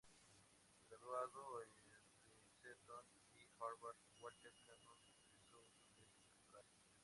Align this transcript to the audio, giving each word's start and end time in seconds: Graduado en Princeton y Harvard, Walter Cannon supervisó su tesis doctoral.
Graduado 0.89 1.61
en 1.61 1.69
Princeton 2.23 3.05
y 3.37 3.43
Harvard, 3.59 3.97
Walter 4.19 4.51
Cannon 4.65 4.97
supervisó 5.05 5.57
su 5.67 5.93
tesis 5.95 6.25
doctoral. 6.33 6.65